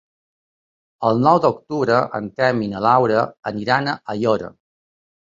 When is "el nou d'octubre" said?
1.09-1.99